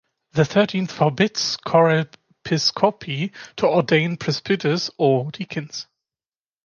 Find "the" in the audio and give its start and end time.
0.31-0.45